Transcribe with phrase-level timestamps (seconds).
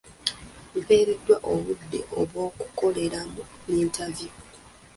[0.77, 1.99] Mpeereddwa obudde
[2.29, 3.41] bw'okukoleramu
[3.73, 4.31] yintaviyu.